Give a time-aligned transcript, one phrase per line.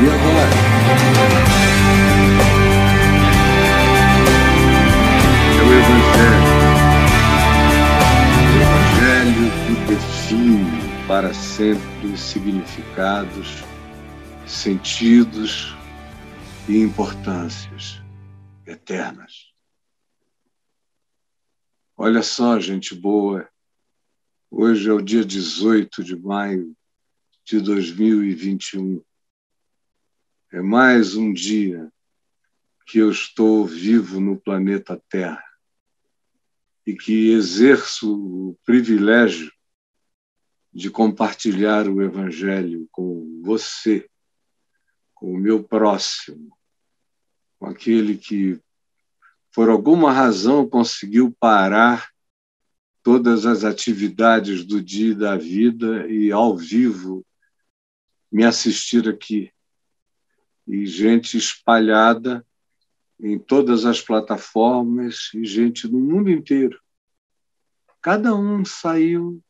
[0.00, 0.54] E agora?
[5.56, 6.46] É o Evangelho.
[8.44, 13.64] O Evangelho que define para sempre significados,
[14.46, 15.74] sentidos
[16.68, 18.00] e importâncias
[18.64, 19.52] eternas.
[21.96, 23.48] Olha só, gente boa,
[24.48, 26.72] hoje é o dia 18 de maio
[27.44, 29.02] de 2021.
[30.50, 31.92] É mais um dia
[32.86, 35.44] que eu estou vivo no planeta Terra
[36.86, 39.52] e que exerço o privilégio
[40.72, 44.08] de compartilhar o Evangelho com você,
[45.14, 46.56] com o meu próximo,
[47.58, 48.58] com aquele que,
[49.54, 52.10] por alguma razão, conseguiu parar
[53.02, 57.22] todas as atividades do dia e da vida e, ao vivo,
[58.32, 59.52] me assistir aqui.
[60.68, 62.46] E gente espalhada
[63.18, 66.78] em todas as plataformas e gente no mundo inteiro.
[68.00, 69.42] Cada um saiu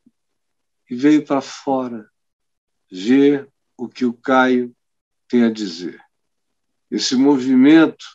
[0.89, 2.09] e veio para fora
[2.91, 4.75] ver o que o Caio
[5.27, 6.01] tem a dizer.
[6.89, 8.05] Esse movimento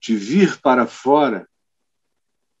[0.00, 1.48] de vir para fora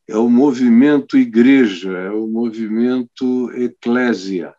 [0.06, 4.54] é o movimento igreja, é o movimento eclésia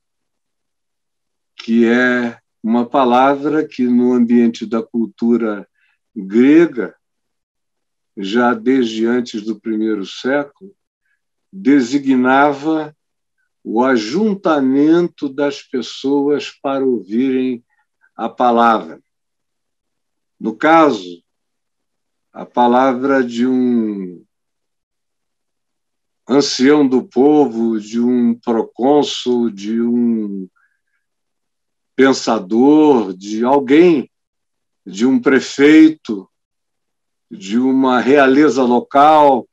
[1.56, 5.68] que é uma palavra que, no ambiente da cultura
[6.16, 6.96] grega,
[8.18, 10.76] já desde antes do primeiro século,
[11.52, 12.96] designava
[13.64, 17.64] o ajuntamento das pessoas para ouvirem
[18.16, 19.02] a palavra.
[20.40, 21.24] No caso,
[22.32, 24.24] a palavra de um
[26.28, 30.48] ancião do povo, de um procônsul, de um
[32.00, 34.10] pensador, de alguém,
[34.86, 36.32] de um prefeito,
[37.30, 39.46] de uma realeza local,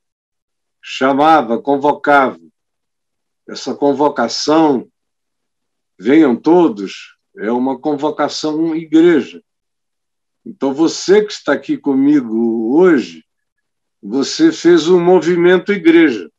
[0.81, 2.39] chamava, convocava.
[3.49, 4.89] Essa convocação,
[5.99, 9.43] venham todos, é uma convocação igreja.
[10.45, 13.25] Então, você que está aqui comigo hoje,
[14.01, 16.31] você fez um movimento igreja.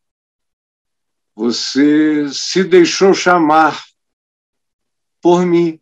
[1.35, 3.83] Você se deixou chamar
[5.21, 5.77] por mim.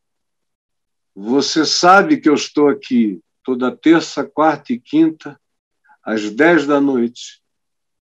[1.16, 5.40] Você sabe que eu estou aqui toda terça, quarta e quinta,
[6.04, 7.42] às dez da noite.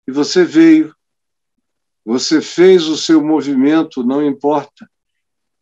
[0.08, 0.96] E você veio.
[2.06, 4.90] Você fez o seu movimento, não importa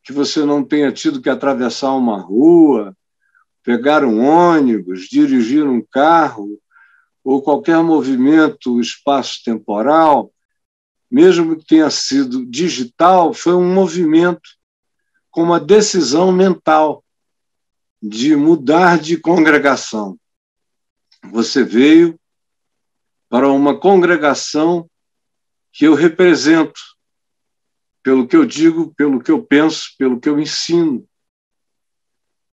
[0.03, 2.95] que você não tenha tido que atravessar uma rua,
[3.63, 6.59] pegar um ônibus, dirigir um carro,
[7.23, 10.31] ou qualquer movimento espaço-temporal,
[11.11, 14.49] mesmo que tenha sido digital, foi um movimento
[15.29, 17.03] com uma decisão mental
[18.01, 20.17] de mudar de congregação.
[21.31, 22.19] Você veio
[23.27, 24.89] para uma congregação
[25.71, 26.79] que eu represento,
[28.01, 31.07] pelo que eu digo, pelo que eu penso, pelo que eu ensino.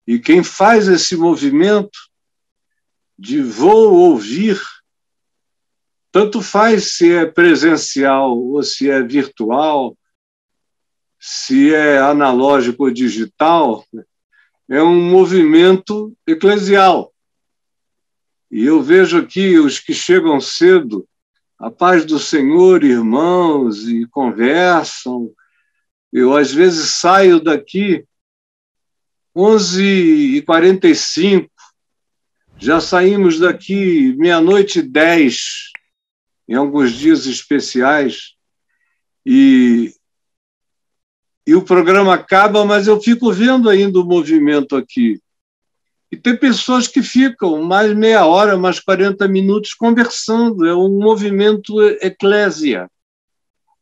[0.06, 1.98] E quem faz esse movimento
[3.18, 4.60] de vou ouvir,
[6.12, 9.96] tanto faz se é presencial ou se é virtual,
[11.18, 13.84] se é analógico ou digital,
[14.68, 17.14] é um movimento eclesial.
[18.50, 21.08] E eu vejo aqui os que chegam cedo,
[21.58, 25.30] a paz do Senhor, irmãos, e conversam.
[26.12, 28.04] Eu, às vezes, saio daqui
[29.36, 31.48] 11h45,
[32.58, 35.70] já saímos daqui meia-noite e dez,
[36.48, 38.34] em alguns dias especiais,
[39.26, 39.92] e
[41.46, 45.20] e o programa acaba, mas eu fico vendo ainda o movimento aqui.
[46.10, 50.66] E tem pessoas que ficam mais meia hora, mais 40 minutos conversando.
[50.66, 52.90] É um movimento eclésia,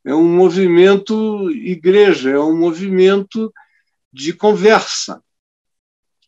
[0.05, 3.53] é um movimento igreja, é um movimento
[4.13, 5.23] de conversa,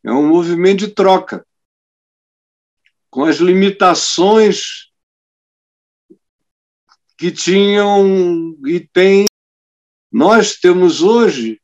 [0.02, 1.46] é um movimento de troca.
[3.10, 4.90] Com as limitações
[7.16, 9.26] que tinham e têm
[10.16, 11.60] nós temos hoje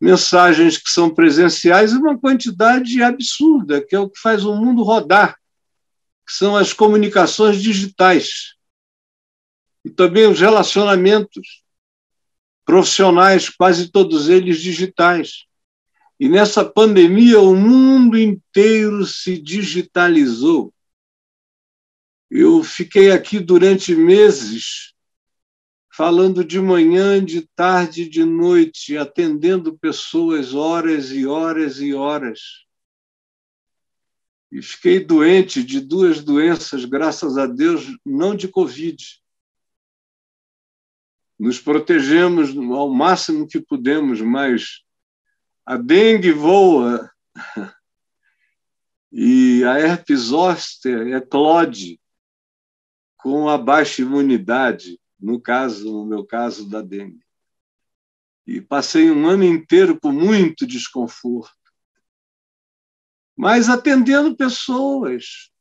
[0.00, 4.82] mensagens que são presenciais e uma quantidade absurda, que é o que faz o mundo
[4.82, 5.36] rodar,
[6.26, 8.56] que são as comunicações digitais.
[9.84, 11.62] E também os relacionamentos
[12.64, 15.44] profissionais, quase todos eles digitais.
[16.18, 20.74] E nessa pandemia, o mundo inteiro se digitalizou.
[22.28, 24.97] Eu fiquei aqui durante meses
[25.98, 32.38] falando de manhã, de tarde, de noite, atendendo pessoas horas e horas e horas.
[34.52, 38.96] e fiquei doente de duas doenças, graças a Deus, não de Covid.
[41.36, 44.84] Nos protegemos ao máximo que pudemos, mas
[45.66, 47.10] a dengue voa
[49.10, 52.00] e a herpes zoster eclode
[53.16, 57.24] com a baixa imunidade, no caso, no meu caso, da dengue.
[58.46, 61.58] E passei um ano inteiro com muito desconforto
[63.38, 65.52] mas atendendo pessoas,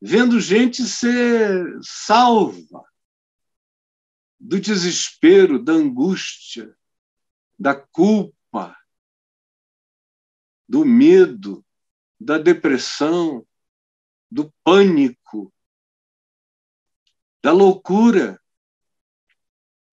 [0.00, 2.82] vendo gente ser salva
[4.40, 6.74] do desespero, da angústia,
[7.58, 8.74] da culpa,
[10.66, 11.62] do medo,
[12.18, 13.46] da depressão,
[14.30, 15.52] do pânico,
[17.42, 18.40] da loucura,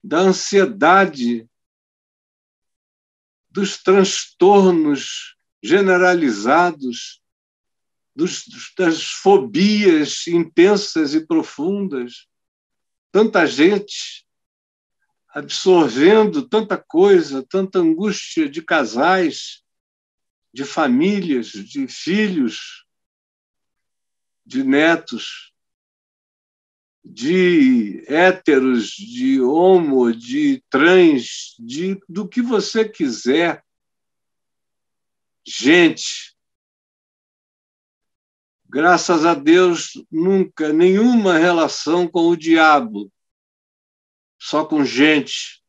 [0.03, 1.47] da ansiedade,
[3.49, 7.21] dos transtornos generalizados,
[8.15, 8.45] dos,
[8.77, 12.27] das fobias intensas e profundas.
[13.11, 14.25] Tanta gente
[15.33, 19.63] absorvendo tanta coisa, tanta angústia de casais,
[20.53, 22.85] de famílias, de filhos,
[24.45, 25.50] de netos,
[27.03, 33.63] de héteros, de homo, de trans, de do que você quiser
[35.43, 36.37] Gente,
[38.69, 43.11] graças a Deus, nunca nenhuma relação com o diabo,
[44.39, 45.63] só com gente,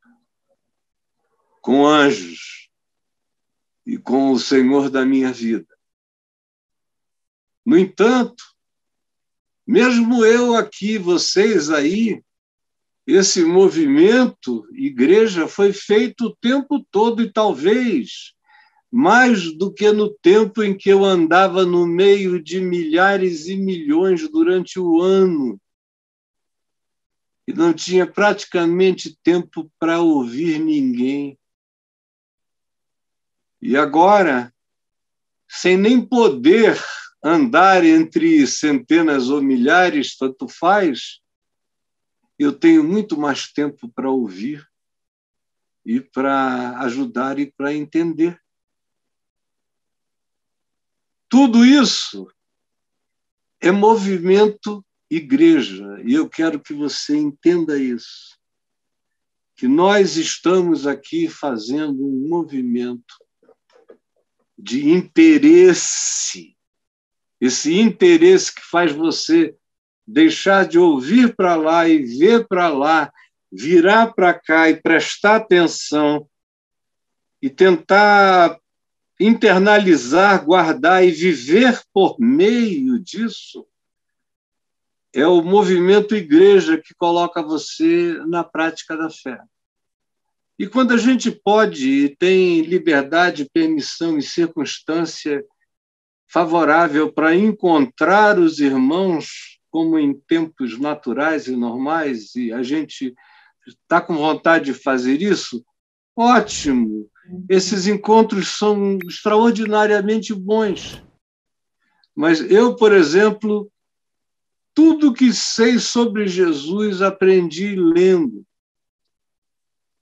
[1.63, 2.71] com anjos
[3.87, 5.75] e com o Senhor da minha vida.
[7.65, 8.45] No entanto,
[9.67, 12.23] mesmo eu aqui, vocês aí,
[13.07, 18.33] esse movimento, igreja, foi feito o tempo todo e talvez
[18.91, 24.29] mais do que no tempo em que eu andava no meio de milhares e milhões
[24.29, 25.59] durante o ano
[27.47, 31.39] e não tinha praticamente tempo para ouvir ninguém.
[33.61, 34.53] E agora,
[35.49, 36.79] sem nem poder
[37.23, 41.21] andar entre centenas ou milhares, tanto faz,
[42.39, 44.67] eu tenho muito mais tempo para ouvir
[45.85, 48.41] e para ajudar e para entender.
[51.29, 52.27] Tudo isso
[53.61, 58.39] é movimento igreja, e eu quero que você entenda isso.
[59.57, 63.15] Que nós estamos aqui fazendo um movimento
[64.59, 66.57] de interesse.
[67.43, 69.53] Esse interesse que faz você
[70.07, 73.13] deixar de ouvir para lá e ver para lá,
[73.51, 76.25] virar para cá e prestar atenção
[77.43, 78.57] e tentar
[79.19, 83.67] internalizar, guardar e viver por meio disso
[85.13, 89.41] é o movimento igreja que coloca você na prática da fé.
[90.57, 95.45] E quando a gente pode e tem liberdade, permissão e circunstância
[96.33, 103.15] favorável para encontrar os irmãos como em tempos naturais e normais, e a gente
[103.67, 105.65] está com vontade de fazer isso,
[106.17, 107.11] ótimo.
[107.49, 111.03] Esses encontros são extraordinariamente bons.
[112.15, 113.71] Mas eu, por exemplo,
[114.75, 118.45] tudo que sei sobre Jesus aprendi lendo.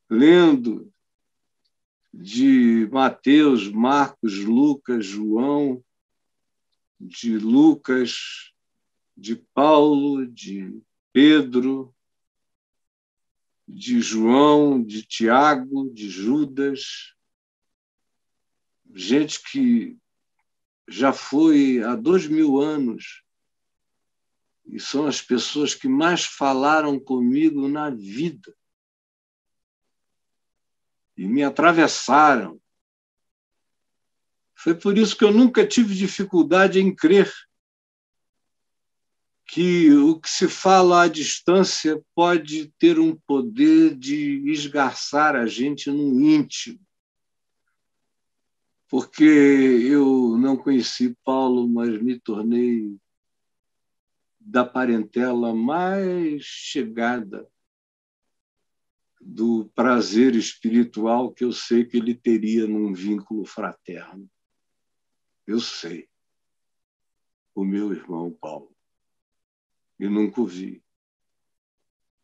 [0.09, 0.91] Lendo
[2.13, 5.81] de Mateus, Marcos, Lucas, João,
[7.01, 8.53] de Lucas,
[9.17, 11.95] de Paulo, de Pedro,
[13.67, 17.15] de João, de Tiago, de Judas,
[18.93, 19.97] gente que
[20.89, 23.23] já foi há dois mil anos
[24.67, 28.55] e são as pessoas que mais falaram comigo na vida
[31.17, 32.60] e me atravessaram.
[34.63, 37.33] Foi por isso que eu nunca tive dificuldade em crer
[39.47, 45.91] que o que se fala à distância pode ter um poder de esgarçar a gente
[45.91, 46.79] no íntimo.
[48.87, 52.99] Porque eu não conheci Paulo, mas me tornei
[54.39, 57.49] da parentela mais chegada
[59.19, 64.29] do prazer espiritual que eu sei que ele teria num vínculo fraterno.
[65.51, 66.09] Eu sei.
[67.53, 68.73] O meu irmão Paulo
[69.99, 70.81] e nunca o vi.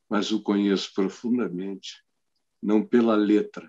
[0.08, 2.04] Mas o conheço profundamente,
[2.62, 3.68] não pela letra,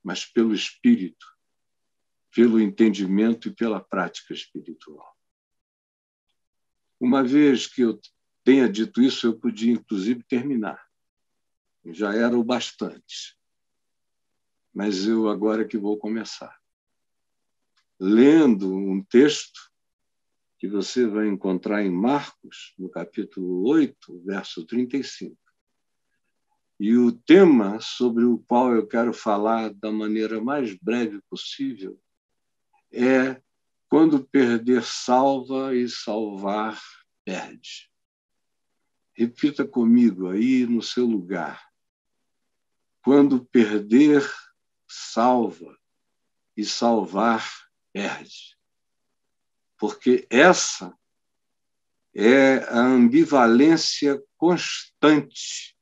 [0.00, 1.26] mas pelo espírito,
[2.32, 5.18] pelo entendimento e pela prática espiritual.
[7.00, 8.00] Uma vez que eu
[8.44, 10.88] tenha dito isso, eu podia, inclusive, terminar.
[11.84, 13.36] Já era o bastante.
[14.72, 16.63] Mas eu agora que vou começar.
[17.98, 19.60] Lendo um texto
[20.58, 25.36] que você vai encontrar em Marcos, no capítulo 8, verso 35.
[26.80, 32.00] E o tema sobre o qual eu quero falar da maneira mais breve possível
[32.92, 33.40] é
[33.88, 36.80] quando perder salva e salvar
[37.24, 37.90] perde.
[39.12, 41.64] Repita comigo aí no seu lugar.
[43.04, 44.28] Quando perder
[44.88, 45.78] salva
[46.56, 47.63] e salvar
[47.94, 48.58] perde.
[49.78, 50.92] Porque essa
[52.12, 55.76] é a ambivalência constante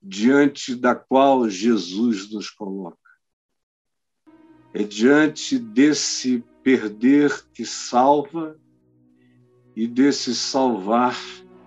[0.00, 2.98] diante da qual Jesus nos coloca.
[4.74, 8.58] É diante desse perder que salva
[9.76, 11.16] e desse salvar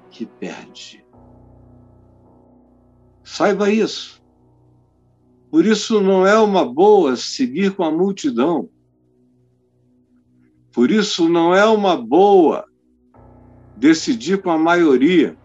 [0.10, 1.06] que perde.
[3.24, 4.24] Saiba isso.
[5.52, 8.70] Por isso não é uma boa seguir com a multidão.
[10.76, 12.66] Por isso não é uma boa
[13.78, 15.38] decidir com a maioria.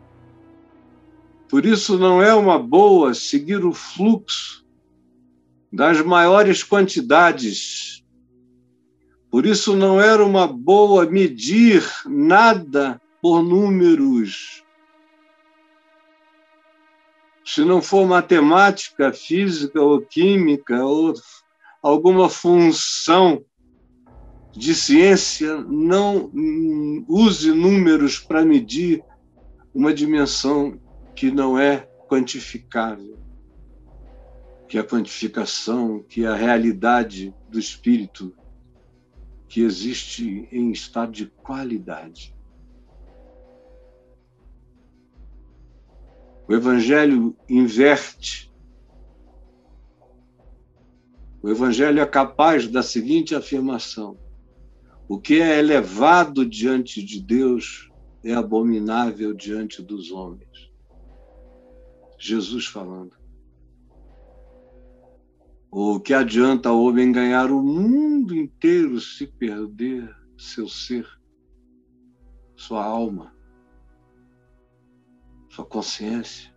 [1.49, 4.67] Por isso, não é uma boa seguir o fluxo
[5.73, 8.05] das maiores quantidades.
[9.31, 14.65] Por isso, não era uma boa medir nada por números.
[17.45, 21.15] Se não for matemática, física ou química ou
[21.81, 23.45] alguma função
[24.53, 26.31] de ciência, não
[27.09, 29.03] use números para medir
[29.75, 30.81] uma dimensão
[31.15, 33.19] que não é quantificável,
[34.69, 38.35] que é a quantificação, que é a realidade do espírito
[39.49, 42.35] que existe em estado de qualidade.
[46.49, 48.53] O Evangelho inverte.
[51.41, 54.19] O Evangelho é capaz da seguinte afirmação:
[55.11, 57.91] o que é elevado diante de Deus
[58.23, 60.71] é abominável diante dos homens.
[62.17, 63.19] Jesus falando.
[65.69, 71.05] O que adianta o homem ganhar o mundo inteiro se perder seu ser,
[72.55, 73.35] sua alma,
[75.49, 76.55] sua consciência?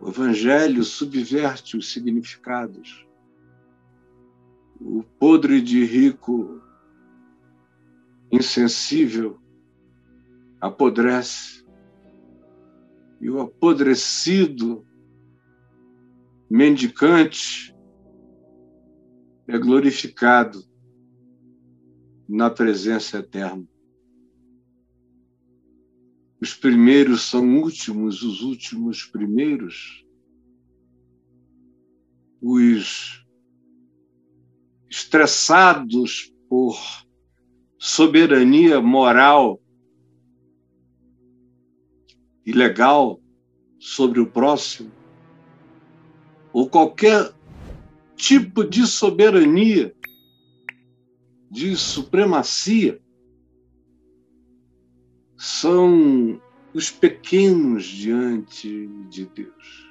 [0.00, 3.06] O Evangelho subverte os significados.
[4.86, 6.60] O podre de rico,
[8.30, 9.40] insensível,
[10.60, 11.64] apodrece
[13.18, 14.86] e o apodrecido
[16.50, 17.74] mendicante
[19.48, 20.62] é glorificado
[22.28, 23.66] na presença eterna.
[26.42, 30.06] Os primeiros são últimos, os últimos primeiros.
[32.42, 33.23] Os
[34.94, 36.78] estressados por
[37.76, 39.60] soberania moral
[42.46, 43.20] ilegal
[43.80, 44.92] sobre o próximo,
[46.52, 47.34] ou qualquer
[48.14, 49.92] tipo de soberania,
[51.50, 53.02] de supremacia,
[55.36, 56.40] são
[56.72, 59.83] os pequenos diante de Deus.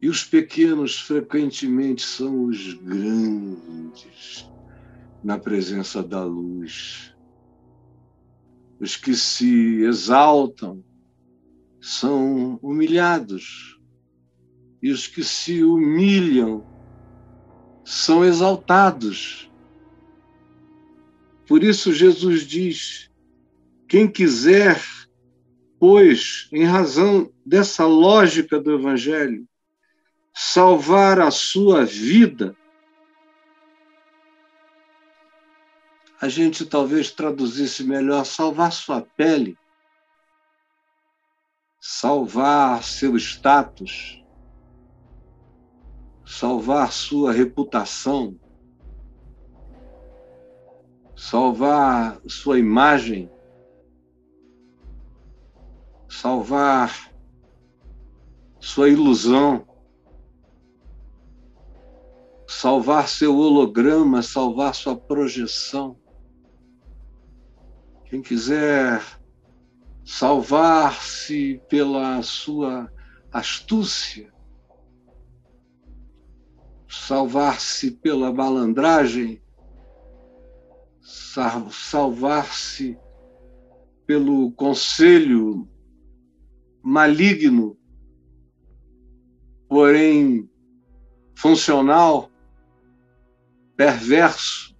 [0.00, 4.48] E os pequenos frequentemente são os grandes
[5.24, 7.14] na presença da luz.
[8.78, 10.84] Os que se exaltam
[11.80, 13.80] são humilhados,
[14.80, 16.64] e os que se humilham
[17.84, 19.50] são exaltados.
[21.46, 23.10] Por isso, Jesus diz:
[23.88, 24.80] quem quiser,
[25.80, 29.48] pois, em razão dessa lógica do Evangelho,
[30.40, 32.56] salvar a sua vida,
[36.20, 39.58] a gente talvez traduzisse melhor salvar sua pele,
[41.80, 44.24] salvar seu status,
[46.24, 48.38] salvar sua reputação,
[51.16, 53.28] salvar sua imagem,
[56.08, 57.12] salvar
[58.60, 59.67] sua ilusão,
[62.48, 65.98] salvar seu holograma, salvar sua projeção.
[68.06, 69.04] Quem quiser
[70.02, 72.90] salvar-se pela sua
[73.30, 74.32] astúcia,
[76.88, 79.42] salvar-se pela malandragem,
[81.70, 82.98] salvar-se
[84.06, 85.68] pelo conselho
[86.82, 87.76] maligno,
[89.68, 90.48] porém
[91.34, 92.30] funcional,
[93.78, 94.76] perverso,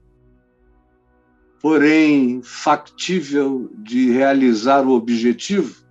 [1.63, 5.87] porém factível de realizar o objetivo?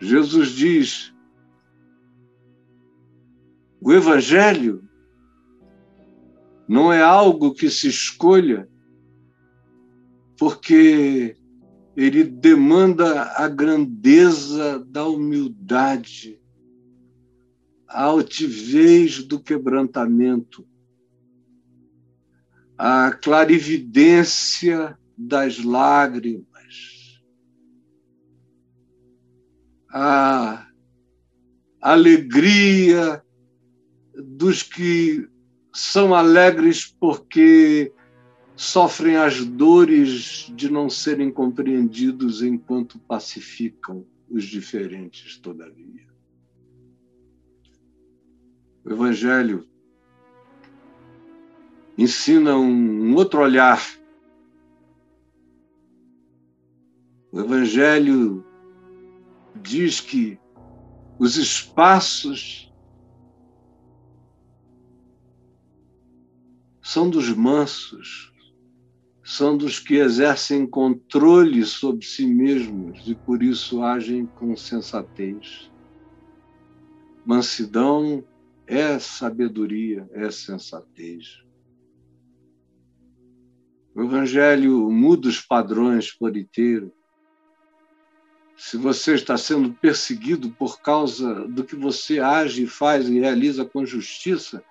[0.00, 1.14] Jesus diz:
[3.80, 4.82] o Evangelho
[6.68, 8.68] não é algo que se escolha,
[10.36, 11.36] porque
[11.96, 16.37] ele demanda a grandeza da humildade,
[17.88, 20.66] a altivez do quebrantamento,
[22.76, 26.46] a clarividência das lágrimas,
[29.90, 30.68] a
[31.80, 33.22] alegria
[34.14, 35.26] dos que
[35.72, 37.92] são alegres porque
[38.54, 46.07] sofrem as dores de não serem compreendidos enquanto pacificam os diferentes, todavia.
[48.88, 49.68] O Evangelho
[51.98, 53.86] ensina um outro olhar.
[57.30, 58.42] O Evangelho
[59.56, 60.40] diz que
[61.18, 62.72] os espaços
[66.80, 68.32] são dos mansos,
[69.22, 75.70] são dos que exercem controle sobre si mesmos e por isso agem com sensatez.
[77.26, 78.24] Mansidão
[78.68, 81.42] é sabedoria, é sensatez.
[83.94, 86.92] O Evangelho muda os padrões por inteiro.
[88.56, 93.86] Se você está sendo perseguido por causa do que você age, faz e realiza com
[93.86, 94.62] justiça,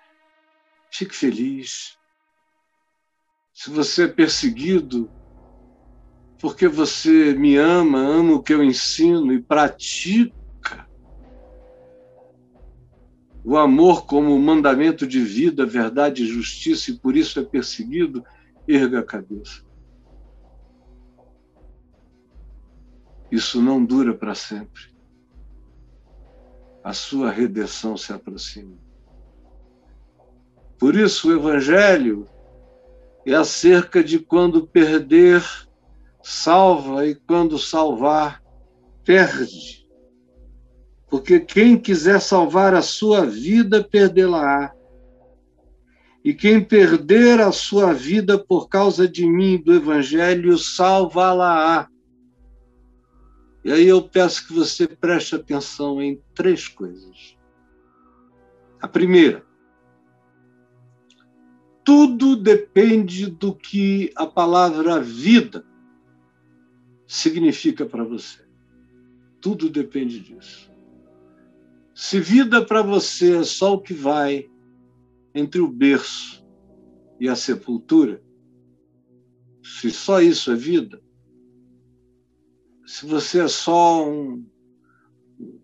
[0.90, 1.98] fique feliz
[3.58, 5.10] se você é perseguido
[6.40, 10.37] porque você me ama, ama o que eu ensino e pratica
[13.48, 18.22] o amor como mandamento de vida, verdade e justiça, e por isso é perseguido,
[18.68, 19.64] erga a cabeça.
[23.32, 24.94] Isso não dura para sempre.
[26.84, 28.76] A sua redenção se aproxima.
[30.78, 32.26] Por isso, o Evangelho
[33.24, 35.42] é acerca de quando perder,
[36.22, 38.42] salva, e quando salvar,
[39.02, 39.87] perde.
[41.10, 44.72] Porque quem quiser salvar a sua vida, perdê-la-á.
[46.24, 51.88] E quem perder a sua vida por causa de mim e do Evangelho, salvá-la-á.
[53.64, 57.36] E aí eu peço que você preste atenção em três coisas.
[58.80, 59.44] A primeira,
[61.84, 65.64] tudo depende do que a palavra vida
[67.06, 68.46] significa para você.
[69.40, 70.70] Tudo depende disso.
[72.00, 74.48] Se vida para você é só o que vai
[75.34, 76.46] entre o berço
[77.18, 78.22] e a sepultura,
[79.64, 81.02] se só isso é vida,
[82.86, 84.46] se você é só um,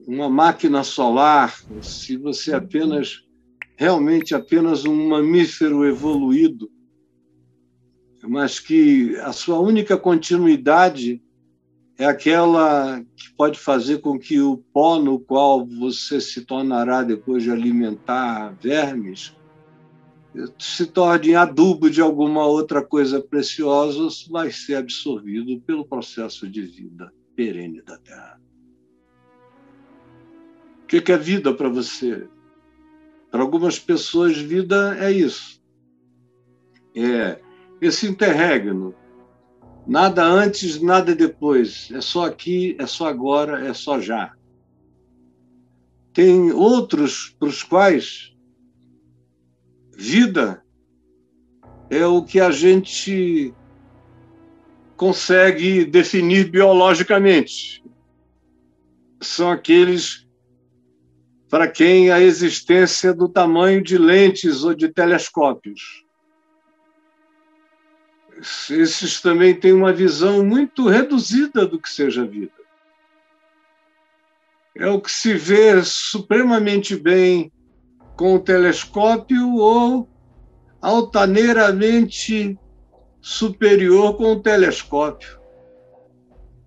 [0.08, 3.24] uma máquina solar, se você apenas
[3.76, 6.68] realmente apenas um mamífero evoluído,
[8.24, 11.22] mas que a sua única continuidade
[11.96, 17.42] é aquela que pode fazer com que o pó no qual você se tornará depois
[17.42, 19.36] de alimentar vermes
[20.58, 27.12] se torne adubo de alguma outra coisa preciosa, vai ser absorvido pelo processo de vida
[27.36, 28.40] perene da Terra.
[30.82, 32.28] O que é vida para você?
[33.30, 35.62] Para algumas pessoas, vida é isso.
[36.94, 37.40] É
[37.80, 38.94] esse interregno.
[39.86, 41.90] Nada antes, nada depois.
[41.92, 44.34] É só aqui, é só agora, é só já.
[46.12, 48.34] Tem outros para os quais
[49.96, 50.64] vida
[51.90, 53.52] é o que a gente
[54.96, 57.84] consegue definir biologicamente.
[59.20, 60.26] São aqueles
[61.48, 66.03] para quem a existência do tamanho de lentes ou de telescópios.
[68.38, 72.52] Esses também têm uma visão muito reduzida do que seja a vida.
[74.76, 77.52] É o que se vê supremamente bem
[78.16, 80.08] com o telescópio ou
[80.80, 82.58] altaneiramente
[83.20, 85.40] superior com o telescópio,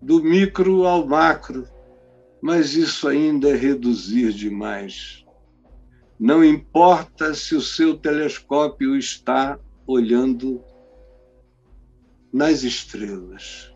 [0.02, 1.68] do micro ao macro
[2.42, 5.26] mas isso ainda é reduzir demais.
[6.20, 10.64] Não importa se o seu telescópio está olhando
[12.38, 13.74] nas estrelas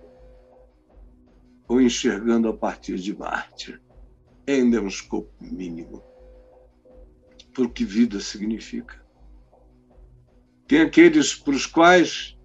[1.68, 3.82] ou enxergando a partir de Marte,
[4.48, 6.04] ainda é um escopo mínimo.
[7.56, 9.04] Porque vida significa.
[10.68, 12.38] Tem aqueles para os quais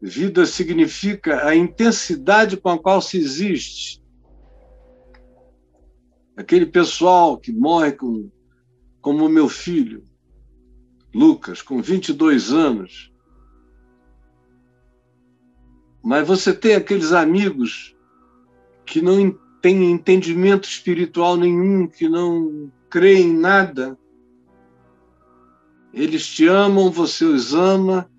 [0.00, 4.02] vida significa a intensidade com a qual se existe.
[6.34, 8.30] Aquele pessoal que morre com,
[8.98, 10.04] como meu filho,
[11.14, 13.13] Lucas, com 22 anos.
[16.04, 17.96] Mas você tem aqueles amigos
[18.84, 23.98] que não tem entendimento espiritual nenhum, que não crê em nada.
[25.94, 28.10] Eles te amam, você os ama,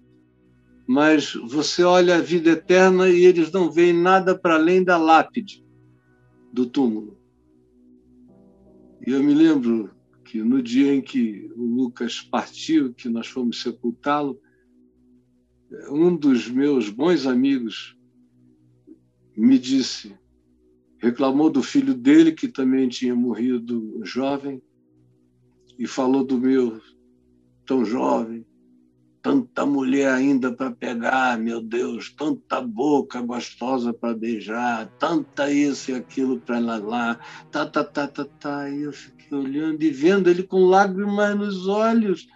[0.87, 5.63] mas você olha a vida eterna e eles não veem nada para além da lápide
[6.51, 7.15] do túmulo.
[9.05, 9.91] E eu me lembro
[10.23, 14.39] que no dia em que o Lucas partiu, que nós fomos sepultá-lo,
[15.89, 17.97] um dos meus bons amigos
[19.35, 20.15] me disse:
[20.97, 24.61] reclamou do filho dele, que também tinha morrido jovem,
[25.77, 26.81] e falou do meu
[27.65, 28.45] tão jovem,
[29.21, 35.95] tanta mulher ainda para pegar, meu Deus, tanta boca gostosa para beijar, tanta isso e
[35.95, 37.19] aquilo para lá, lá,
[37.51, 38.69] tá, tá, tá, tá, tá.
[38.69, 42.27] E eu fiquei olhando e vendo ele com lágrimas nos olhos.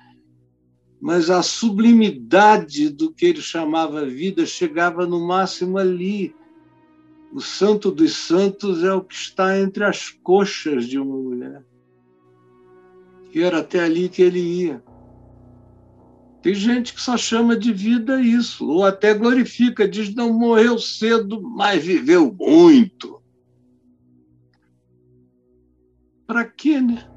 [1.02, 6.36] Mas a sublimidade do que ele chamava vida chegava no máximo ali,
[7.32, 11.64] o santo dos santos é o que está entre as coxas de uma mulher.
[13.34, 14.84] E era até ali que ele ia.
[16.42, 21.42] Tem gente que só chama de vida isso, ou até glorifica, diz não morreu cedo,
[21.42, 23.22] mas viveu muito.
[26.26, 27.10] Para quê, né?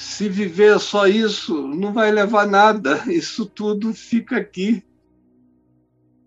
[0.00, 4.82] Se viver só isso, não vai levar nada, isso tudo fica aqui.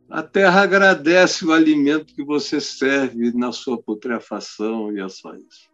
[0.08, 5.72] A terra agradece o alimento que você serve na sua putrefação e é só isso.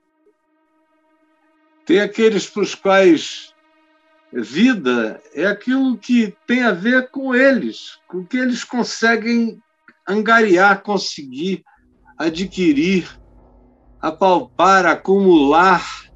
[1.86, 3.54] Tem aqueles para os quais
[4.32, 9.62] vida é aquilo que tem a ver com eles, com o que eles conseguem
[10.08, 11.66] angariar, conseguir,
[12.18, 13.10] adquirir,
[14.02, 16.09] apalpar, acumular,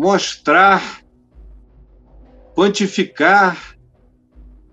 [0.00, 1.02] mostrar,
[2.54, 3.76] quantificar,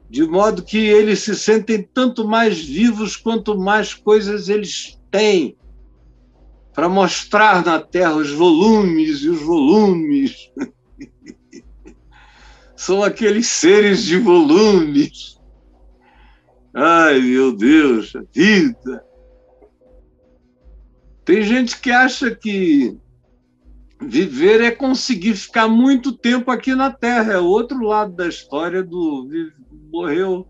[0.09, 5.57] de modo que eles se sentem tanto mais vivos quanto mais coisas eles têm
[6.73, 10.49] para mostrar na Terra os volumes e os volumes.
[12.73, 15.37] São aqueles seres de volumes.
[16.73, 19.03] Ai, meu Deus, a vida.
[21.25, 22.97] Tem gente que acha que
[23.99, 27.33] viver é conseguir ficar muito tempo aqui na Terra.
[27.33, 29.27] É outro lado da história do
[29.91, 30.47] morreu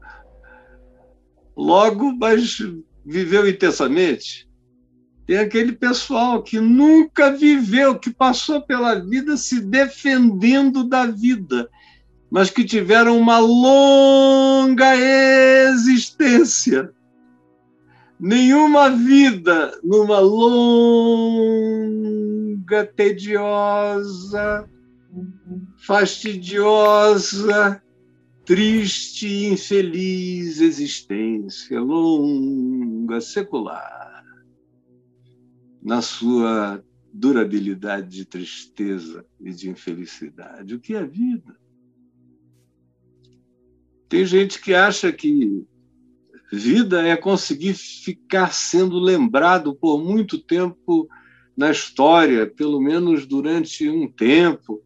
[1.55, 2.57] logo, mas
[3.05, 4.47] viveu intensamente.
[5.25, 11.69] Tem aquele pessoal que nunca viveu, que passou pela vida se defendendo da vida,
[12.31, 16.89] mas que tiveram uma longa existência.
[18.19, 22.06] Nenhuma vida numa longa,
[22.85, 24.69] tediosa,
[25.77, 27.81] fastidiosa,
[28.45, 34.23] triste e infeliz existência longa, secular,
[35.81, 40.75] na sua durabilidade de tristeza e de infelicidade.
[40.75, 41.57] O que é vida?
[44.07, 45.65] Tem gente que acha que
[46.51, 51.09] vida é conseguir ficar sendo lembrado por muito tempo
[51.57, 54.81] na história, pelo menos durante um tempo,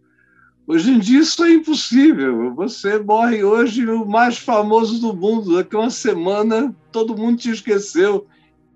[0.71, 2.53] Hoje em dia isso é impossível.
[2.55, 5.55] Você morre hoje o mais famoso do mundo.
[5.55, 8.25] Daqui a uma semana todo mundo te esqueceu.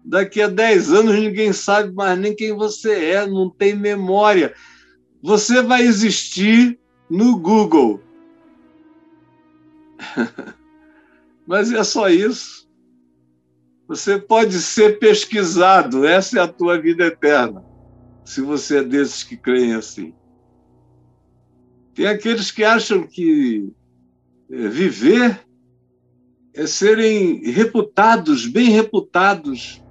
[0.03, 4.53] Daqui a 10 anos ninguém sabe mais nem quem você é, não tem memória.
[5.23, 6.77] Você vai existir
[7.09, 8.01] no Google.
[11.47, 12.67] Mas é só isso.
[13.87, 17.63] Você pode ser pesquisado, essa é a tua vida eterna,
[18.25, 20.13] se você é desses que creem assim.
[21.93, 23.71] Tem aqueles que acham que
[24.49, 25.45] é, viver
[26.53, 29.83] é serem reputados, bem reputados,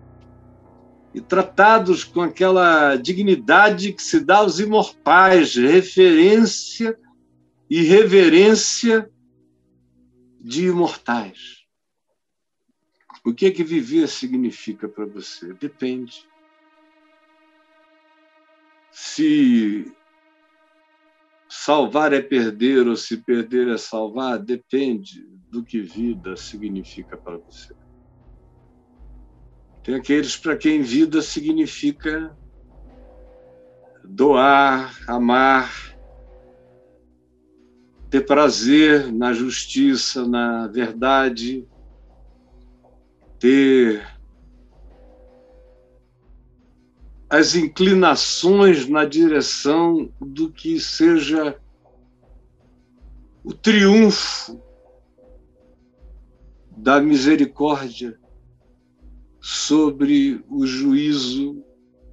[1.14, 6.98] e tratados com aquela dignidade que se dá aos imortais, referência
[7.70, 9.08] e reverência
[10.40, 11.64] de imortais.
[13.24, 15.54] O que é que viver significa para você?
[15.54, 16.26] Depende.
[19.14, 19.94] Se
[21.48, 27.72] Salvar é perder ou se perder é salvar depende do que vida significa para você.
[29.84, 32.36] Tem aqueles para quem vida significa
[34.02, 35.96] doar, amar,
[38.10, 41.64] ter prazer na justiça, na verdade,
[43.38, 44.13] ter
[47.36, 51.60] as inclinações na direção do que seja
[53.42, 54.62] o triunfo
[56.76, 58.16] da misericórdia
[59.40, 61.60] sobre o juízo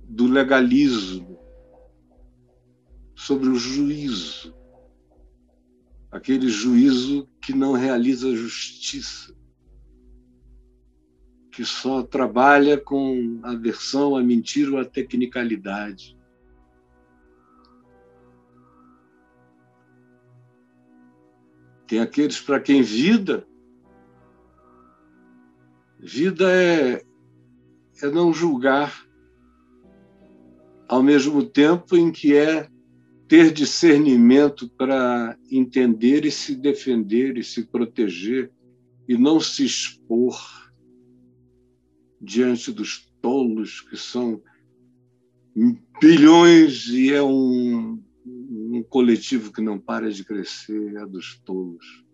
[0.06, 1.38] do legalismo,
[3.16, 4.56] sobre o juízo,
[6.10, 9.36] aquele juízo que não realiza justiça,
[11.62, 16.18] que só trabalha com aversão à mentira ou à tecnicalidade.
[21.86, 23.48] Tem aqueles para quem vida,
[26.00, 27.04] vida é,
[28.02, 29.06] é não julgar,
[30.88, 32.68] ao mesmo tempo em que é
[33.28, 38.52] ter discernimento para entender e se defender e se proteger
[39.08, 40.71] e não se expor
[42.22, 44.42] diante dos tolos que são
[46.00, 52.06] bilhões e é um, um coletivo que não para de crescer, é dos tolos,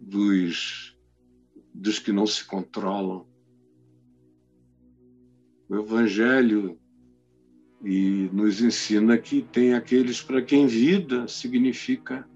[0.00, 0.96] dos,
[1.72, 3.26] dos que não se controlam.
[5.68, 6.78] O Evangelho
[7.84, 12.26] e nos ensina que tem aqueles para quem vida significa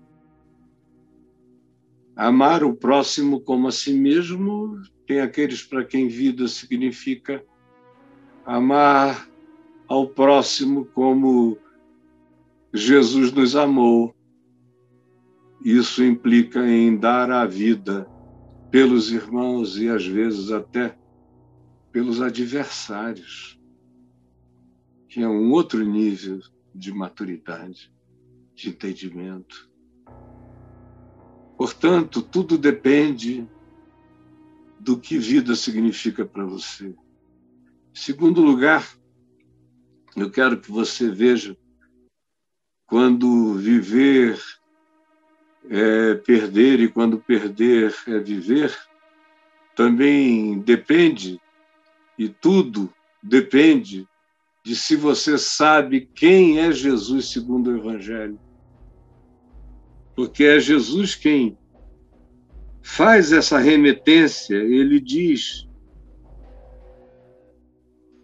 [2.18, 7.44] amar o próximo como a si mesmo, tem aqueles para quem vida significa
[8.44, 9.30] amar
[9.86, 11.56] ao próximo como
[12.74, 14.12] Jesus nos amou.
[15.64, 18.10] Isso implica em dar a vida
[18.68, 20.98] pelos irmãos e às vezes até
[21.92, 23.60] pelos adversários,
[25.08, 26.40] que é um outro nível
[26.74, 27.92] de maturidade,
[28.56, 29.67] de entendimento.
[31.58, 33.44] Portanto, tudo depende
[34.78, 36.94] do que vida significa para você.
[37.92, 38.88] Segundo lugar,
[40.16, 41.58] eu quero que você veja
[42.86, 44.40] quando viver
[45.68, 48.72] é perder e quando perder é viver,
[49.74, 51.40] também depende,
[52.16, 52.88] e tudo
[53.20, 54.08] depende,
[54.64, 58.47] de se você sabe quem é Jesus segundo o Evangelho.
[60.18, 61.56] Porque é Jesus quem
[62.82, 65.64] faz essa remetência, ele diz: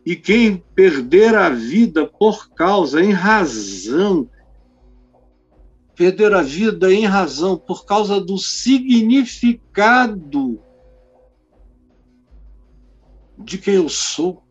[0.04, 4.28] e quem perder a vida por causa, em razão
[5.94, 10.60] perder a vida em razão por causa do significado
[13.38, 14.42] de quem eu sou.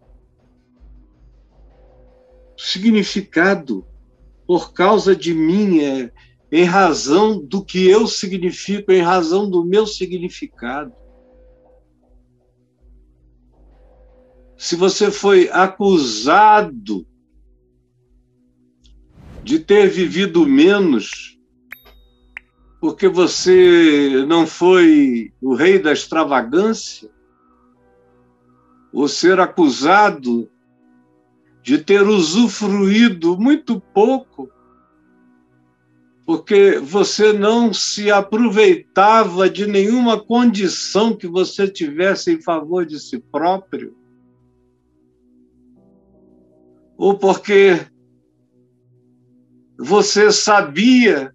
[2.57, 3.85] Significado
[4.47, 6.09] por causa de mim é
[6.55, 10.93] em razão do que eu significo, em razão do meu significado.
[14.55, 17.07] Se você foi acusado
[19.43, 21.39] de ter vivido menos,
[22.79, 27.09] porque você não foi o rei da extravagância,
[28.93, 30.47] ou ser acusado
[31.63, 34.52] de ter usufruído muito pouco,
[36.25, 43.19] porque você não se aproveitava de nenhuma condição que você tivesse em favor de si
[43.19, 43.95] próprio,
[46.97, 47.85] ou porque
[49.77, 51.33] você sabia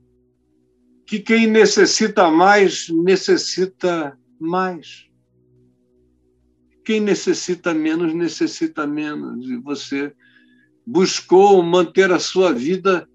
[1.06, 5.06] que quem necessita mais, necessita mais.
[6.84, 9.46] Quem necessita menos, necessita menos.
[9.46, 10.14] E você
[10.86, 13.06] buscou manter a sua vida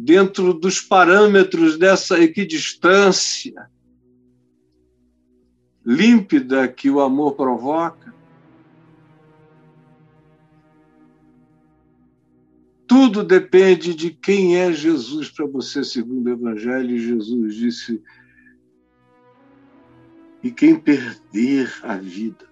[0.00, 3.68] dentro dos parâmetros dessa equidistância
[5.84, 8.14] límpida que o amor provoca.
[12.86, 16.96] Tudo depende de quem é Jesus para você, segundo o Evangelho.
[16.96, 18.00] Jesus disse:
[20.42, 22.48] e quem perder a vida,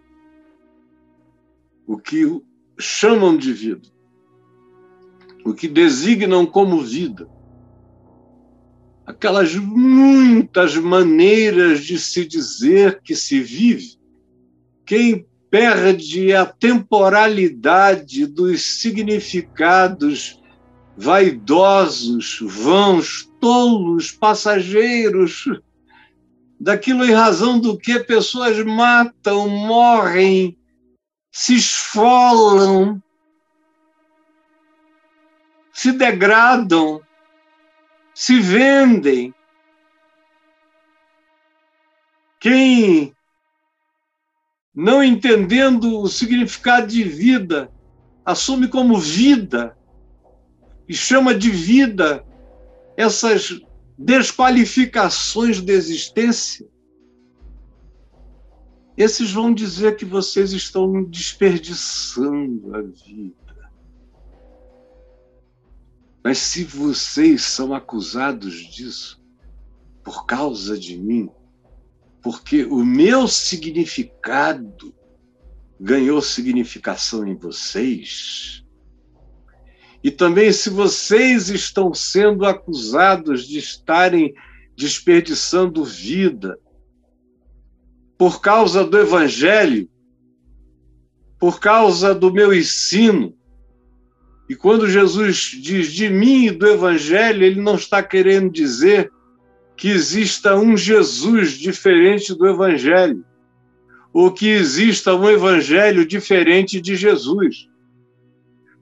[1.86, 2.42] o que
[2.76, 3.88] chamam de vida,
[5.44, 7.35] o que designam como vida,
[9.06, 13.96] aquelas muitas maneiras de se dizer que se vive,
[14.84, 20.40] quem perde a temporalidade dos significados
[20.96, 25.44] vaidosos, vãos, tolos, passageiros
[26.58, 30.58] daquilo em razão do que pessoas matam, morrem,
[31.30, 33.00] se esfolam,
[35.72, 37.00] se degradam,
[38.16, 39.34] se vendem.
[42.40, 43.14] Quem,
[44.74, 47.70] não entendendo o significado de vida,
[48.24, 49.76] assume como vida
[50.88, 52.24] e chama de vida
[52.96, 53.60] essas
[53.98, 56.66] desqualificações da existência,
[58.96, 63.45] esses vão dizer que vocês estão desperdiçando a vida.
[66.26, 69.22] Mas se vocês são acusados disso
[70.02, 71.30] por causa de mim,
[72.20, 74.92] porque o meu significado
[75.78, 78.64] ganhou significação em vocês,
[80.02, 84.34] e também, se vocês estão sendo acusados de estarem
[84.76, 86.58] desperdiçando vida
[88.18, 89.88] por causa do Evangelho,
[91.38, 93.32] por causa do meu ensino,
[94.48, 99.10] e quando Jesus diz de mim e do Evangelho, ele não está querendo dizer
[99.76, 103.24] que exista um Jesus diferente do Evangelho,
[104.12, 107.68] ou que exista um Evangelho diferente de Jesus.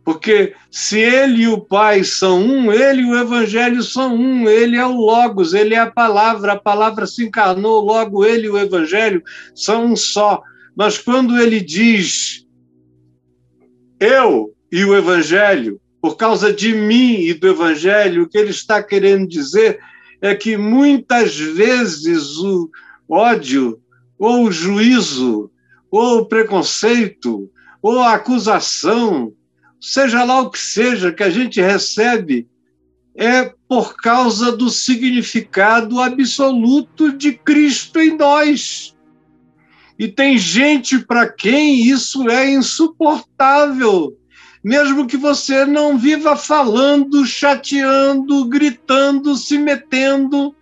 [0.05, 4.77] Porque se ele e o Pai são um, ele e o Evangelho são um, ele
[4.77, 8.59] é o Logos, ele é a palavra, a palavra se encarnou, logo ele e o
[8.59, 9.23] Evangelho
[9.55, 10.43] são um só.
[10.77, 12.45] Mas quando ele diz
[13.99, 18.83] eu e o Evangelho, por causa de mim e do Evangelho, o que ele está
[18.83, 19.79] querendo dizer
[20.21, 22.69] é que muitas vezes o
[23.09, 23.81] ódio,
[24.19, 25.49] ou o juízo,
[25.93, 27.49] ou o preconceito,
[27.81, 29.33] ou a acusação,
[29.81, 32.49] seja lá o que seja que a gente recebe,
[33.15, 38.93] é por causa do significado absoluto de Cristo em nós.
[39.97, 44.19] E tem gente para quem isso é insuportável,
[44.65, 50.57] mesmo que você não viva falando, chateando, gritando, se metendo,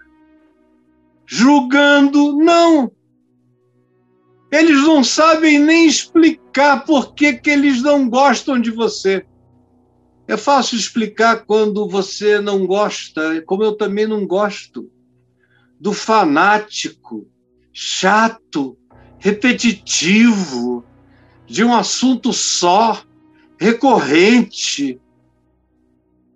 [1.25, 2.37] julgando.
[2.37, 2.91] Não!
[4.51, 9.25] Eles não sabem nem explicar por que, que eles não gostam de você.
[10.27, 14.91] É fácil explicar quando você não gosta, como eu também não gosto,
[15.79, 17.29] do fanático,
[17.73, 18.77] chato,
[19.19, 20.85] repetitivo,
[21.47, 23.03] de um assunto só,
[23.63, 25.01] recorrente,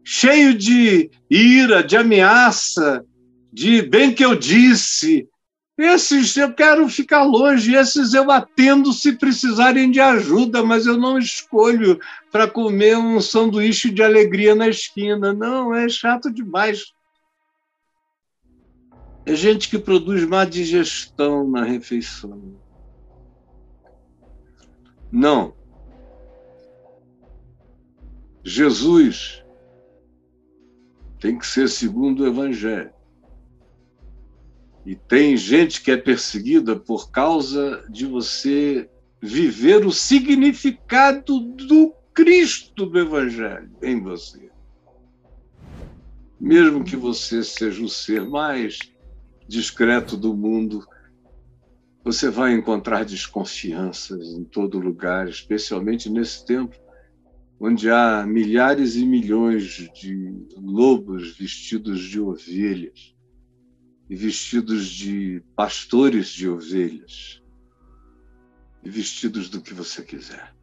[0.05, 3.05] cheio de ira, de ameaça,
[3.53, 5.29] de bem que eu disse,
[5.77, 11.19] esses eu quero ficar longe, esses eu atendo se precisarem de ajuda, mas eu não
[11.19, 11.99] escolho
[12.31, 15.35] para comer um sanduíche de alegria na esquina.
[15.35, 16.93] Não, é chato demais.
[19.27, 22.55] É gente que produz má digestão na refeição.
[25.11, 25.66] Não.
[28.49, 29.45] Jesus
[31.19, 32.93] tem que ser segundo o Evangelho.
[34.85, 38.89] E tem gente que é perseguida por causa de você
[39.21, 44.49] viver o significado do Cristo do Evangelho em você.
[46.39, 48.79] Mesmo que você seja o ser mais
[49.49, 50.87] discreto do mundo,
[52.05, 56.86] você vai encontrar desconfianças em todo lugar, especialmente nesse tempo
[57.59, 63.15] onde há milhares e milhões de lobos vestidos de ovelhas
[64.09, 67.43] e vestidos de pastores de ovelhas,
[68.85, 70.55] e vestidos do que você quiser.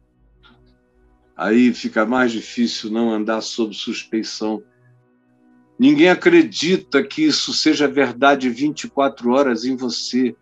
[1.36, 4.62] Aí fica mais difícil não andar sob suspeição.
[5.78, 10.34] Ninguém acredita que isso seja verdade 24 horas em você.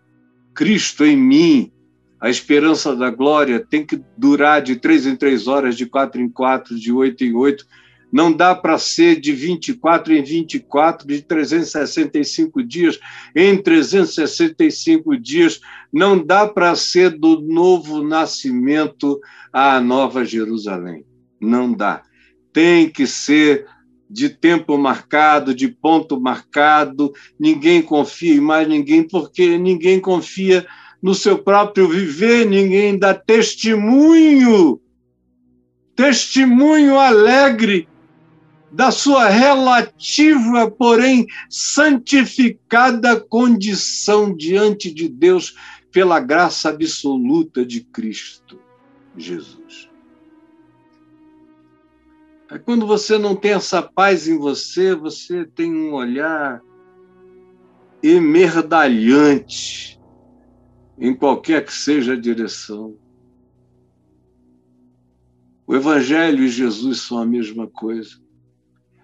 [0.55, 1.73] Cristo em mim,
[2.22, 6.28] a esperança da glória tem que durar de três em três horas, de quatro em
[6.28, 7.66] quatro, de oito em oito,
[8.12, 13.00] não dá para ser de 24 em 24, de 365 dias
[13.35, 15.60] em 365 dias.
[15.92, 19.18] Não dá para ser do novo nascimento
[19.52, 21.04] à nova Jerusalém.
[21.40, 22.02] Não dá.
[22.52, 23.66] Tem que ser
[24.08, 27.12] de tempo marcado, de ponto marcado.
[27.40, 30.64] Ninguém confia em mais ninguém, porque ninguém confia
[31.03, 34.81] no seu próprio viver, ninguém dá testemunho
[35.94, 37.88] testemunho alegre
[38.71, 45.55] da sua relativa, porém santificada condição diante de Deus
[45.90, 48.59] pela graça absoluta de Cristo
[49.17, 49.90] Jesus.
[52.48, 56.63] Aí quando você não tem essa paz em você, você tem um olhar
[58.03, 60.00] emerdalhante
[61.03, 62.96] em qualquer que seja a direção.
[65.67, 68.23] O Evangelho e Jesus são a mesma coisa.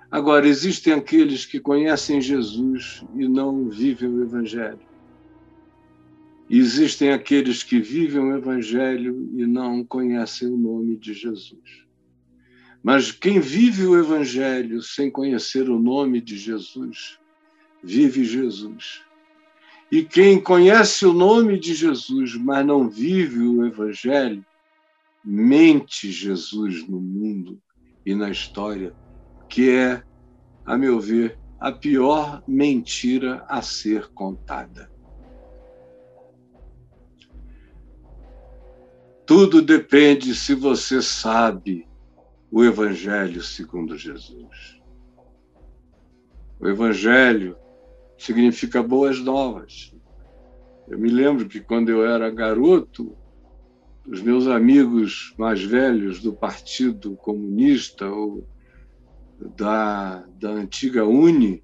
[0.09, 4.78] Agora, existem aqueles que conhecem Jesus e não vivem o Evangelho.
[6.49, 11.84] E existem aqueles que vivem o Evangelho e não conhecem o nome de Jesus.
[12.80, 17.18] Mas quem vive o Evangelho sem conhecer o nome de Jesus,
[17.82, 19.07] vive Jesus.
[19.91, 24.45] E quem conhece o nome de Jesus, mas não vive o Evangelho,
[25.24, 27.61] mente Jesus no mundo
[28.05, 28.95] e na história,
[29.49, 30.03] que é,
[30.64, 34.91] a meu ver, a pior mentira a ser contada.
[39.24, 41.86] Tudo depende se você sabe
[42.51, 44.80] o Evangelho segundo Jesus.
[46.61, 47.57] O Evangelho
[48.18, 49.94] significa boas novas.
[50.88, 53.16] Eu me lembro que quando eu era garoto,
[54.06, 58.46] os meus amigos mais velhos do Partido Comunista ou
[59.56, 61.62] da, da antiga Uni,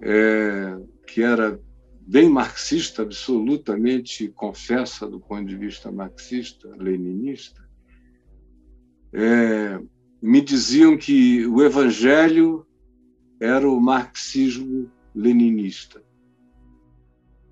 [0.00, 1.58] é, que era
[2.00, 7.62] bem marxista, absolutamente confessa do ponto de vista marxista, leninista,
[9.12, 9.80] é,
[10.20, 12.66] me diziam que o evangelho
[13.40, 16.02] era o marxismo leninista,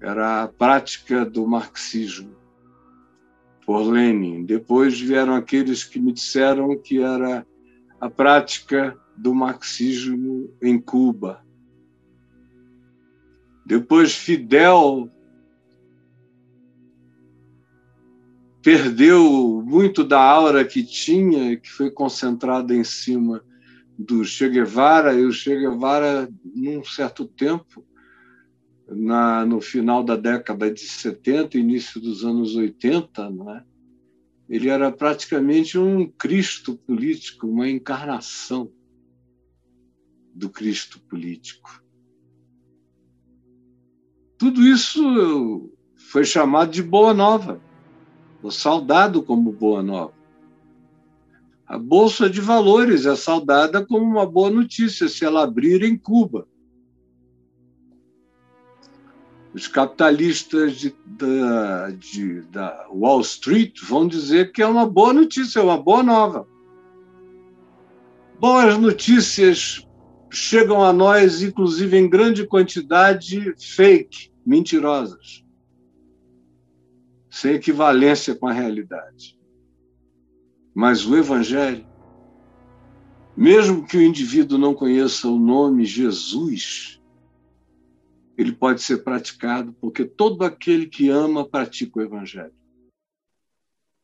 [0.00, 2.34] era a prática do marxismo
[3.66, 4.44] por Lenin.
[4.44, 7.46] Depois vieram aqueles que me disseram que era
[8.00, 11.44] a prática do marxismo em Cuba.
[13.66, 15.10] Depois Fidel
[18.62, 23.44] perdeu muito da aura que tinha, que foi concentrada em cima
[24.00, 27.84] do Che Guevara, e o Che Guevara, num certo tempo,
[28.88, 33.64] na, no final da década de 70, início dos anos 80, não é?
[34.48, 38.72] ele era praticamente um Cristo político, uma encarnação
[40.34, 41.84] do Cristo político.
[44.36, 45.70] Tudo isso
[46.10, 47.60] foi chamado de Boa Nova
[48.48, 50.14] saudado como boa nova.
[51.70, 56.48] A Bolsa de Valores é saudada como uma boa notícia se ela abrir em Cuba.
[59.54, 65.60] Os capitalistas de, da, de, da Wall Street vão dizer que é uma boa notícia,
[65.60, 66.44] é uma boa nova.
[68.40, 69.86] Boas notícias
[70.28, 75.44] chegam a nós, inclusive em grande quantidade, fake, mentirosas
[77.30, 79.38] sem equivalência com a realidade.
[80.74, 81.86] Mas o Evangelho,
[83.36, 87.00] mesmo que o indivíduo não conheça o nome Jesus,
[88.36, 92.54] ele pode ser praticado, porque todo aquele que ama pratica o Evangelho.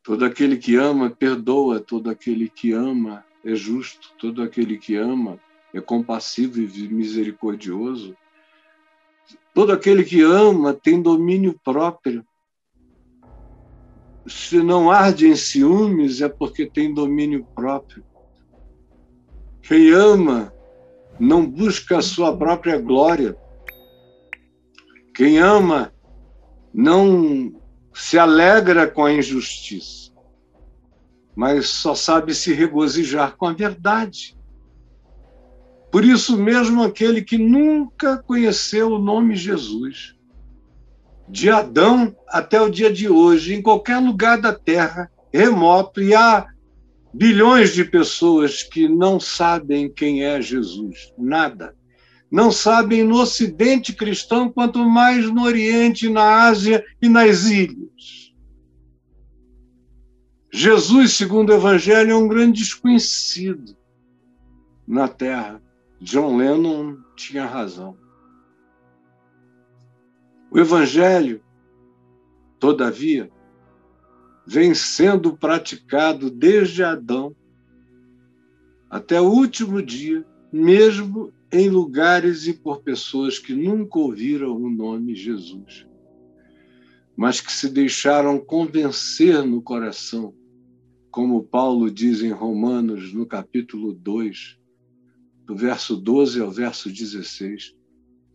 [0.03, 5.39] Todo aquele que ama perdoa, todo aquele que ama é justo, todo aquele que ama
[5.73, 8.15] é compassivo e misericordioso.
[9.53, 12.25] Todo aquele que ama tem domínio próprio
[14.27, 18.03] se não arde em ciúmes, é porque tem domínio próprio.
[19.61, 20.53] Quem ama
[21.19, 23.37] não busca a sua própria glória.
[25.15, 25.93] Quem ama
[26.73, 27.55] não
[27.93, 30.11] se alegra com a injustiça,
[31.35, 34.37] mas só sabe se regozijar com a verdade.
[35.91, 40.16] Por isso mesmo aquele que nunca conheceu o nome Jesus,
[41.29, 46.47] de Adão até o dia de hoje, em qualquer lugar da Terra, remoto, e há
[47.13, 51.75] bilhões de pessoas que não sabem quem é Jesus, nada.
[52.29, 58.33] Não sabem no Ocidente cristão, quanto mais no Oriente, na Ásia e nas ilhas.
[60.51, 63.77] Jesus, segundo o Evangelho, é um grande desconhecido
[64.87, 65.61] na Terra.
[66.01, 67.97] John Lennon tinha razão.
[70.49, 71.41] O Evangelho,
[72.59, 73.29] todavia,
[74.45, 77.35] vem sendo praticado desde Adão
[78.89, 85.15] até o último dia, mesmo em lugares e por pessoas que nunca ouviram o nome
[85.15, 85.85] Jesus,
[87.15, 90.33] mas que se deixaram convencer no coração,
[91.11, 94.57] como Paulo diz em Romanos, no capítulo 2,
[95.45, 97.75] do verso 12 ao verso 16,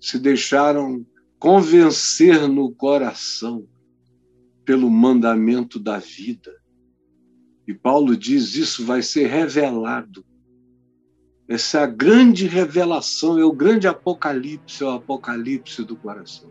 [0.01, 1.07] se deixaram
[1.43, 3.69] convencer no coração
[4.65, 6.55] pelo mandamento da vida.
[7.67, 10.25] E Paulo diz: isso vai ser revelado
[11.49, 16.49] Essa é a grande revelação, é o grande apocalipse, é o apocalipse do coração.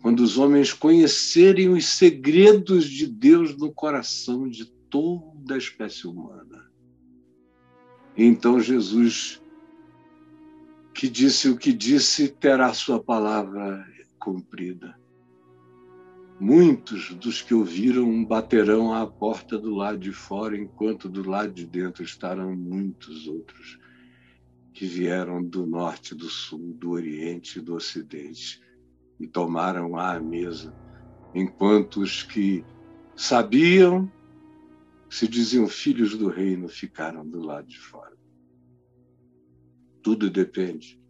[0.00, 6.68] Quando os homens conhecerem os segredos de Deus no coração de toda a espécie humana.
[8.16, 9.40] Então Jesus,
[10.94, 13.86] que disse o que disse, terá sua palavra
[14.18, 14.96] cumprida.
[16.38, 21.66] Muitos dos que ouviram baterão à porta do lado de fora, enquanto do lado de
[21.66, 23.78] dentro estarão muitos outros
[24.72, 28.60] que vieram do norte, do sul, do oriente e do ocidente
[29.20, 30.74] e tomaram à mesa,
[31.34, 32.64] enquanto os que
[33.14, 34.10] sabiam,
[35.08, 38.16] se diziam filhos do reino, ficaram do lado de fora.
[40.02, 41.00] Tudo depende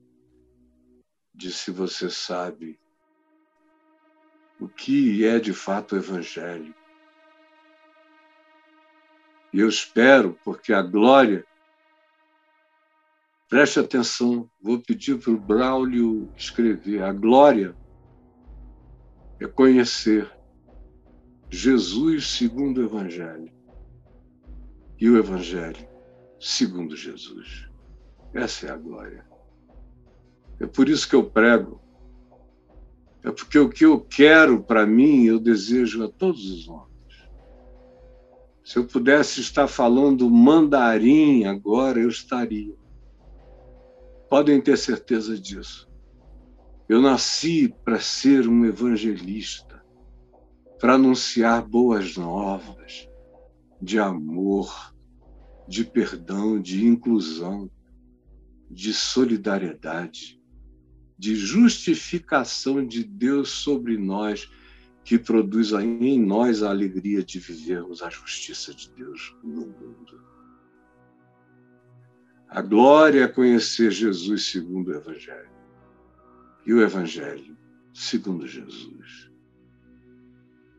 [1.35, 2.79] de se você sabe
[4.61, 6.75] o que é de fato o Evangelho.
[9.53, 11.45] E eu espero, porque a glória.
[13.49, 17.03] Preste atenção, vou pedir para o Braulio escrever.
[17.03, 17.77] A glória
[19.41, 20.31] é conhecer
[21.51, 23.53] Jesus segundo o Evangelho
[24.99, 25.87] e o Evangelho
[26.39, 27.72] segundo Jesus.
[28.35, 29.25] Essa é a glória.
[30.61, 31.83] É por isso que eu prego
[33.25, 36.91] é porque o que eu quero para mim, eu desejo a todos os homens.
[38.65, 42.75] Se eu pudesse estar falando mandarim agora, eu estaria.
[44.29, 45.89] Podem ter certeza disso.
[46.89, 49.85] Eu nasci para ser um evangelista,
[50.81, 53.09] para anunciar boas novas
[53.81, 54.93] de amor,
[55.69, 57.71] de perdão, de inclusão,
[58.73, 60.43] de solidariedade
[61.23, 64.51] de justificação de Deus sobre nós,
[65.05, 70.21] que produz em nós a alegria de vivermos a justiça de Deus no mundo.
[72.49, 75.53] A glória é conhecer Jesus segundo o Evangelho.
[76.67, 77.57] E o Evangelho
[77.95, 79.31] segundo Jesus.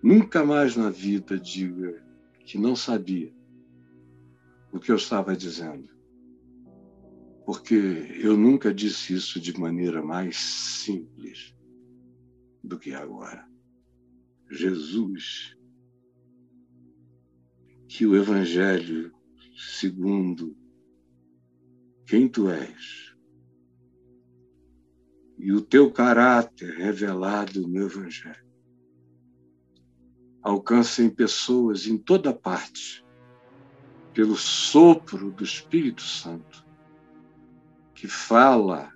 [0.03, 2.03] Nunca mais na vida diga
[2.45, 3.33] que não sabia
[4.73, 5.92] o que eu estava dizendo
[7.45, 11.53] porque eu nunca disse isso de maneira mais simples
[12.63, 13.45] do que agora.
[14.49, 15.57] Jesus,
[17.87, 19.13] que o Evangelho,
[19.55, 20.55] segundo
[22.05, 23.13] quem tu és,
[25.37, 28.47] e o teu caráter revelado no Evangelho,
[30.41, 33.03] alcancem pessoas em toda parte,
[34.13, 36.62] pelo sopro do Espírito Santo,
[38.03, 38.91] que fala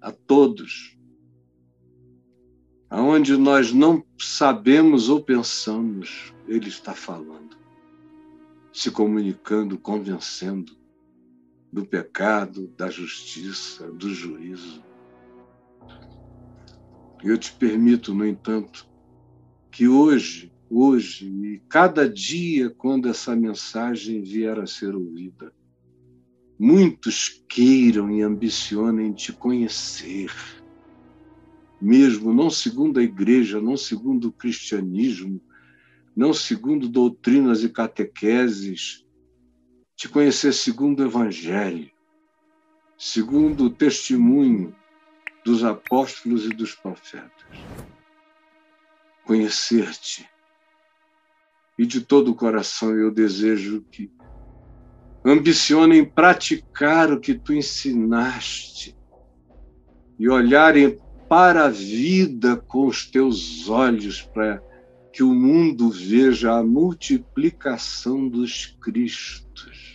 [0.00, 0.96] a todos,
[2.88, 7.54] aonde nós não sabemos ou pensamos, Ele está falando,
[8.72, 10.74] se comunicando, convencendo
[11.70, 14.82] do pecado, da justiça, do juízo.
[17.22, 18.88] Eu te permito, no entanto,
[19.70, 25.52] que hoje, hoje e cada dia, quando essa mensagem vier a ser ouvida,
[26.58, 30.32] muitos queiram e ambicionem te conhecer,
[31.80, 35.40] mesmo não segundo a igreja, não segundo o cristianismo,
[36.16, 39.04] não segundo doutrinas e catequeses,
[39.96, 41.90] te conhecer segundo o evangelho,
[42.96, 44.74] segundo o testemunho
[45.44, 47.44] dos apóstolos e dos profetas.
[49.24, 50.28] Conhecer-te.
[51.76, 54.06] E de todo o coração eu desejo que
[55.24, 58.96] ambicionem praticar o que tu ensinaste
[60.18, 60.98] e olharem
[61.28, 64.62] para a vida com os teus olhos, para
[65.12, 69.94] que o mundo veja a multiplicação dos Cristos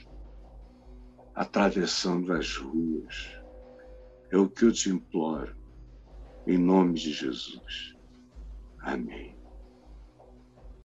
[1.39, 3.39] atravessando as ruas.
[4.29, 5.55] É o que eu te imploro,
[6.45, 7.95] em nome de Jesus.
[8.79, 9.38] Amém.